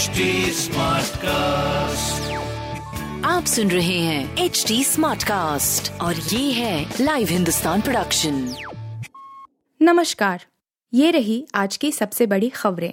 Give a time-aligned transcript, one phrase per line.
[0.00, 0.24] HD
[1.16, 2.32] cast
[3.26, 8.54] आप सुन रहे हैं एच डी स्मार्ट कास्ट और ये है लाइव हिंदुस्तान प्रोडक्शन
[9.82, 10.44] नमस्कार।
[10.94, 12.92] ये रही आज की सबसे बड़ी खबरें।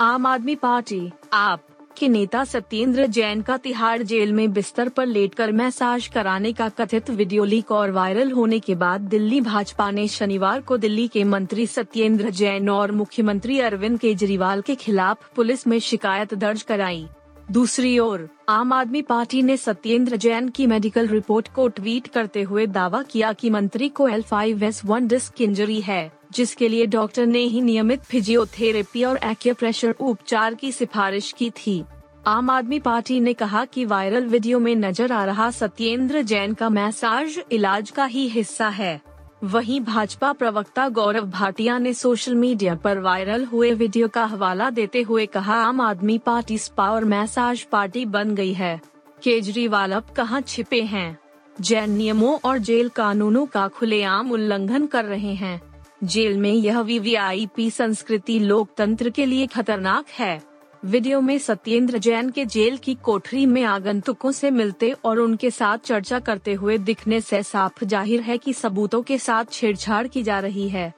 [0.00, 1.66] आम आदमी पार्टी आप
[2.00, 7.10] के नेता सत्येंद्र जैन का तिहाड़ जेल में बिस्तर पर लेटकर मैसाज कराने का कथित
[7.10, 11.66] वीडियो लीक और वायरल होने के बाद दिल्ली भाजपा ने शनिवार को दिल्ली के मंत्री
[11.66, 17.06] सत्येंद्र जैन और मुख्यमंत्री अरविंद केजरीवाल के खिलाफ पुलिस में शिकायत दर्ज कराई।
[17.50, 22.66] दूसरी ओर, आम आदमी पार्टी ने सत्येंद्र जैन की मेडिकल रिपोर्ट को ट्वीट करते हुए
[22.68, 27.26] दावा किया कि मंत्री को L five S one disc injury है, जिसके लिए डॉक्टर
[27.26, 31.82] ने ही नियमित फिजियोथेरेपी और एक्यूप्रेशर उपचार की सिफारिश की थी।
[32.26, 36.68] आम आदमी पार्टी ने कहा कि वायरल वीडियो में नज़र आ रहा सत्येंद्र जैन का
[36.68, 39.00] मैसाज इलाज का ही हिस्सा है।
[39.44, 45.02] वहीं भाजपा प्रवक्ता गौरव भाटिया ने सोशल मीडिया पर वायरल हुए वीडियो का हवाला देते
[45.02, 48.80] हुए कहा, आम आदमी पार्टी स्पा और मैसाज पार्टी बन गई है।
[49.22, 51.18] केजरीवाल अब कहाँ छिपे हैं?
[51.60, 55.60] जैन नियमों और जेल कानूनों का खुलेआम उल्लंघन कर रहे हैं।
[56.04, 60.49] जेल में यह वीवीआईपी संस्कृति लोकतंत्र के लिए खतरनाक है।
[60.82, 65.78] वीडियो में सत्येंद्र जैन के जेल की कोठरी में आगंतुकों से मिलते और उनके साथ
[65.78, 70.38] चर्चा करते हुए दिखने से साफ़ ज़ाहिर है कि सबूतों के साथ छेड़छाड़ की जा
[70.40, 70.92] रही है।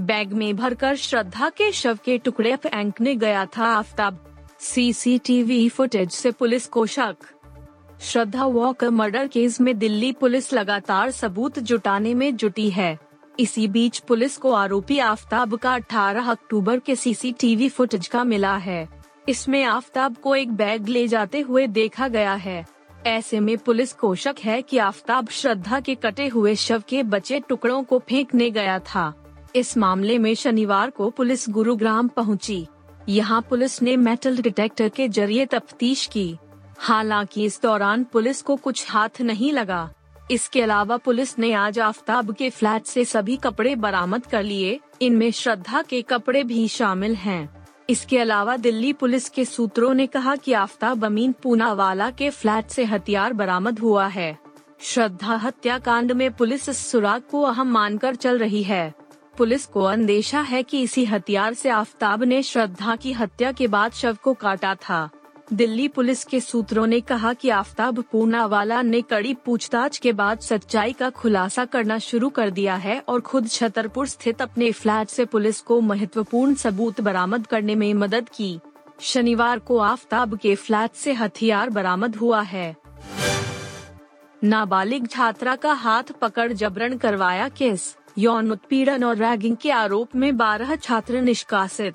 [0.00, 4.24] बैग में भरकर श्रद्धा के शव के टुकड़े फेंकने गया था आफ्ताब।
[4.60, 7.16] सीसीटीवी फुटेज से पुलिस को शक।
[8.02, 12.98] श्रद्धा वॉकर मर्डर केस में दिल्ली पुलिस लगातार सबूत जुटाने में जुटी है।
[13.40, 18.88] इसी बीच पुलिस को आरोपी आफ्ताब का 18 अक्टूबर के सीसीटीवी फुटेज का मिला है।
[19.28, 22.66] इसमें आफ्ताब को एक बैग ले जाते हुए देखा गया है।
[23.06, 27.40] ऐसे में पुलिस को शक है कि आफ्ताब श्रद्धा के कटे हुए शव के बचे
[27.40, 29.14] टुकड़ों को फेंकने गया था।
[29.56, 32.66] इस मामले में शनिवार को पुलिस गुरुग्राम पहुँची।
[33.08, 36.36] यहाँ पुलिस ने मेटल डिटेक्टर के ज़रिए तफ्तीश की।
[36.78, 39.90] हालाँकि इस दौरान पुलिस को कुछ हाथ नहीं लगा।
[40.30, 45.30] इसके अलावा पुलिस ने आज आफ्ताब के फ्लैट से सभी कपड़े बरामद कर लिए। इनमें
[45.30, 50.52] श्रद्धा के कपड़े भी शामिल हैं। इसके अलावा दिल्ली पुलिस के सूत्रों ने कहा कि
[50.52, 54.38] आफ्ताब अमीन पूनावाला के फ्लैट से हथियार बरामद हुआ है।
[54.80, 58.94] श्रद्धा हत्याकांड में पुलिस इस सुराग को अहम मानकर चल रही है।
[59.38, 63.92] पुलिस को अंदेशा है कि इसी हथियार से आफ्ताब ने श्रद्धा की हत्या के बाद
[63.92, 65.10] शव को काटा था।
[65.52, 70.92] दिल्ली पुलिस के सूत्रों ने कहा कि आफ्ताब पूनावाला ने कड़ी पूछताछ के बाद सच्चाई
[70.92, 75.60] का खुलासा करना शुरू कर दिया है और खुद छतरपुर स्थित अपने फ्लैट से पुलिस
[75.60, 78.58] को महत्वपूर्ण सबूत बरामद करने में मदद की।
[79.00, 82.74] शनिवार को आफ्ताब के फ्लैट से हथियार बरामद हुआ है।
[84.44, 90.36] नाबालिग छात्रा का हाथ पकड़ जबरन करवाया केस। यौन उत्पीड़न और रैगिंग के आरोप में
[90.36, 91.94] बारह छात्र निष्कासित।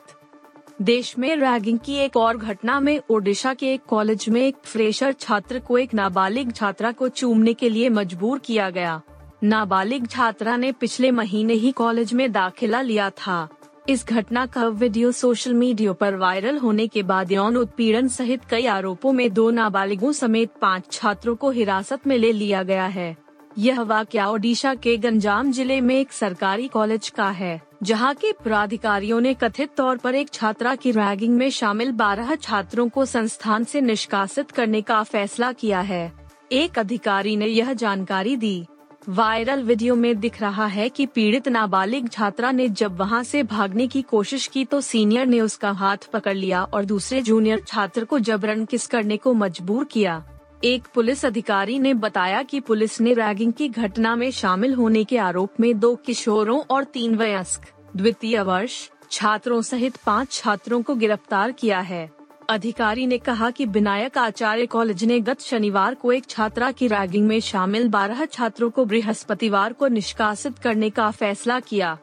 [0.80, 5.14] देश में रैगिंग की एक और घटना में ओडिशा के एक कॉलेज में एक फ्रेशर
[5.14, 9.02] छात्र को एक नाबालिग छात्रा को चूमने के लिए मजबूर किया गया।
[9.44, 13.48] नाबालिग छात्रा ने पिछले महीने ही कॉलेज में दाखिला लिया था।
[13.90, 18.66] इस घटना का वीडियो सोशल मीडिया पर वायरल होने के बाद यौन उत्पीड़न सहित कई
[18.66, 23.16] आरोपों में दो नाबालिगों समेत पाँच छात्रों को हिरासत में ले लिया गया है।
[23.58, 29.20] यह वाक्य ओडिशा के गंजाम ज़िले में एक सरकारी कॉलेज का है। जहाँ के प्राधिकारियों
[29.22, 33.82] ने कथित तौर पर एक छात्रा की रैगिंग में शामिल 12 छात्रों को संस्थान से
[33.82, 36.12] निष्कासित करने का फैसला किया है।
[36.52, 38.66] एक अधिकारी ने यह जानकारी दी।
[39.10, 43.88] वायरल वीडियो में दिख रहा है कि पीड़ित नाबालिग छात्रा ने जब वहाँ से भागने
[43.88, 48.20] की कोशिश की तो सीनियर ने उसका हाथ पकड़ लिया और दूसरे जूनियर छात्र को
[48.20, 50.24] जबरन किस करने को मजबूर किया।
[50.64, 55.18] एक पुलिस अधिकारी ने बताया कि पुलिस ने रैगिंग की घटना में शामिल होने के
[55.18, 57.62] आरोप में दो किशोरों और तीन वयस्क,
[57.96, 62.10] द्वितीय वर्ष, छात्रों सहित पाँच छात्रों को गिरफ़्तार किया है।
[62.50, 67.28] अधिकारी ने कहा कि विनायक आचार्य कॉलेज ने गत शनिवार को एक छात्रा की रैगिंग
[67.28, 71.98] में शामिल बारह छात्रों को बृहस्पतिवार को निष्कासित करने का फैसला किया।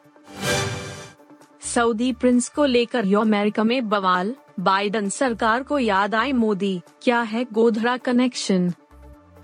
[1.76, 7.20] सऊदी प्रिंस को लेकर यो अमेरिका में बवाल, बाइडन सरकार को याद आए मोदी, क्या
[7.20, 8.72] है गोधरा कनेक्शन?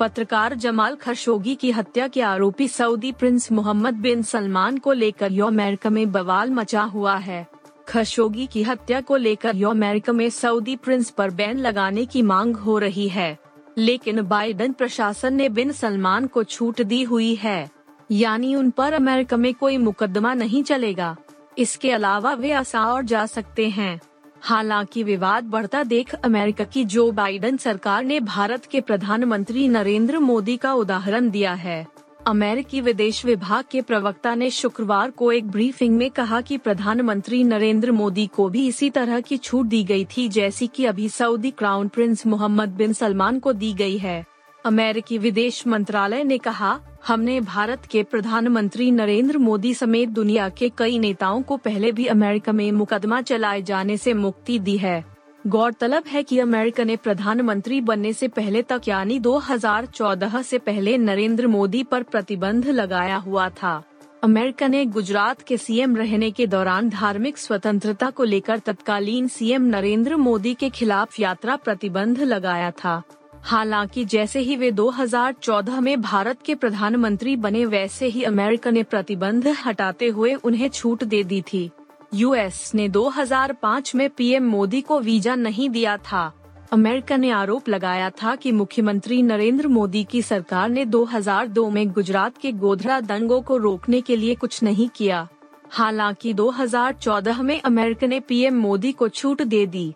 [0.01, 5.47] पत्रकार जमाल खशोगी की हत्या के आरोपी Saudi prince Mohammed bin Salman को लेकर यो
[5.47, 7.49] अमेरिका में बवाल मचा हुआ है।
[7.89, 12.57] खशोगी की हत्या को लेकर यो अमेरिका में सऊदी प्रिंस पर बैन लगाने की मांग
[12.57, 13.39] हो रही है।
[13.79, 17.71] लेकिन बाइडन प्रशासन ने बिन सलमान को छूट दी हुई है।
[18.11, 21.17] यानी उन पर अमेरिका में कोई मुकदमा नहीं चलेगा।
[21.59, 24.01] इसके अलावा वे आसा और जा सकते हैं।
[24.41, 30.57] हालाँकि विवाद बढ़ता देख अमेरिका की जो बाइडन सरकार ने भारत के प्रधानमंत्री नरेंद्र मोदी
[30.57, 31.87] का उदाहरण दिया है।
[32.27, 37.93] अमेरिकी विदेश विभाग के प्रवक्ता ने शुक्रवार को एक ब्रीफिंग में कहा कि प्रधानमंत्री नरेंद्र
[37.93, 41.89] मोदी को भी इसी तरह की छूट दी गई थी जैसी कि अभी Saudi crown
[41.89, 44.32] prince Mohammed bin Salman को दी गई है।
[44.65, 50.99] अमेरिकी विदेश मंत्रालय ने कहा, हमने भारत के प्रधानमंत्री नरेंद्र मोदी समेत दुनिया के कई
[50.99, 55.05] नेताओं को पहले भी अमेरिका में मुकदमा चलाए जाने से मुक्ति दी है।
[55.47, 61.47] गौरतलब है कि अमेरिका ने प्रधानमंत्री बनने से पहले तक, यानी 2014 से पहले, नरेंद्र
[61.47, 63.83] मोदी पर प्रतिबंध लगाया हुआ था।
[64.25, 70.17] अमेरिका ने गुजरात के सीएम रहने के दौरान धार्मिक स्वतंत्रता को लेकर तत्कालीन सीएम नरेंद्र
[70.17, 73.03] मोदी के खिलाफ यात्रा प्रतिबंध लगाया था।
[73.43, 79.49] हालाँकि जैसे ही वे 2014 में भारत के प्रधानमंत्री बने, वैसे ही अमेरिका ने प्रतिबंध
[79.67, 81.71] हटाते हुए उन्हें छूट दे दी थी।
[82.15, 86.33] यूएस ने 2005 में पीएम मोदी को वीज़ा नहीं दिया था।
[86.73, 92.39] अमेरिका ने आरोप लगाया था कि मुख्यमंत्री नरेंद्र मोदी की सरकार ने 2002 में गुजरात
[92.39, 95.29] के गोधरा दंगों को रोकने के लिए कुछ नहीं किया।
[95.71, 99.95] हालाँकि 2014 में अमेरिका ने पीएम मोदी को छूट दे दी।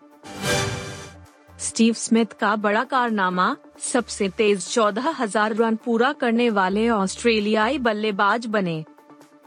[1.59, 8.47] स्टीव स्मिथ का बड़ा कारनामा, सबसे तेज चौदह हज़ार रन पूरा करने वाले ऑस्ट्रेलियाई बल्लेबाज
[8.47, 8.85] बने।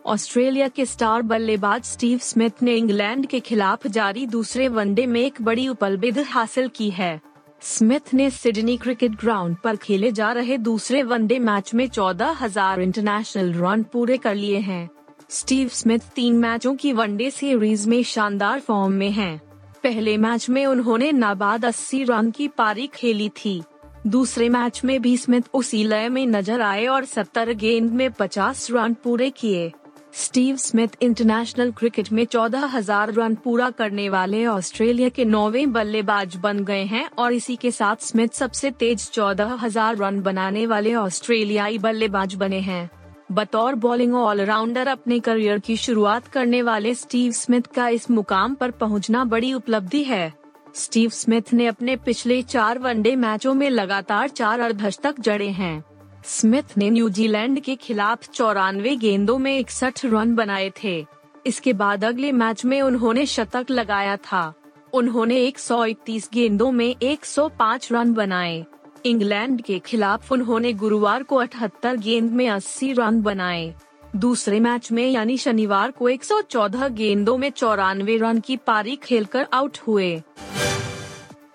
[0.06, 5.42] ऑस्ट्रेलिया के स्टार बल्लेबाज स्टीव स्मिथ ने इंग्लैंड के खिलाफ जारी दूसरे वनडे में एक
[5.42, 7.20] बड़ी उपलब्धि हासिल की है।
[7.62, 12.82] स्मिथ ने सिडनी क्रिकेट ग्राउंड पर खेले जा रहे दूसरे वनडे मैच में चौदह हज़ार
[12.82, 14.90] इंटरनेशनल रन पूरे कर लिए हैं।
[15.30, 19.42] स्टीव स्मिथ तीन मैचों की वनडे सीरीज़ में शानदार फॉर्म में हैं।
[19.84, 23.62] पहले मैच में उन्होंने नाबाद 80 रन की पारी खेली थी।
[24.08, 28.70] दूसरे मैच में भी स्मिथ उसी लय में नज़र आए और 70 गेंद में 50
[28.72, 29.72] रन पूरे किए।
[30.16, 36.36] स्टीव स्मिथ इंटरनेशनल क्रिकेट में चौदह हज़ार रन पूरा करने वाले ऑस्ट्रेलिया के नौवे बल्लेबाज
[36.36, 40.96] बन गए हैं और इसी के साथ स्मिथ सबसे तेज चौदह हज़ार रन बनाने वाले
[40.98, 42.90] ऑस्ट्रेलियाई बल्लेबाज बने हैं।
[43.32, 48.72] बतौर बॉलिंग ऑलराउंडर अपने करियर की शुरुआत करने वाले स्टीव स्मिथ का इस मुकाम पर
[48.72, 50.34] पहुँचना बड़ी उपलब्धि है।
[50.76, 55.84] स्टीव स्मिथ ने अपने पिछले चार वनडे मैचों में लगातार चार अर्धशतक जड़े हैं।
[56.26, 61.06] स्मिथ ने न्यूजीलैंड के खिलाफ चौरानवे गेंदों में इकसठ रन बनाए थे।
[61.46, 64.54] इसके बाद अगले मैच में उन्होंने शतक लगाया था।
[64.94, 68.66] उन्होंने 131 गेंदों में 105 रन बनाए।
[69.06, 73.74] इंग्लैंड के खिलाफ उन्होंने गुरुवार को 78 गेंद में 80 रन बनाए।
[74.16, 79.78] दूसरे मैच में यानी शनिवार को 114 गेंदों में चौरानवे रन की पारी खेलकर आउट
[79.78, 80.22] हुए।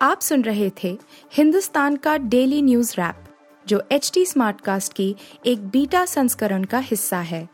[0.03, 0.99] आप सुन रहे थे
[1.33, 3.25] हिंदुस्तान का डेली न्यूज़ रैप,
[3.67, 5.17] जो एच टी स्मार्ट कास्ट की
[5.47, 7.49] एक बीटा संस्करण का हिस्सा है।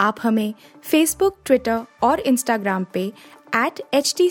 [0.00, 3.12] आप हमें फेसबुक ट्विटर और इंस्टाग्राम पे
[3.56, 4.30] एट एच टी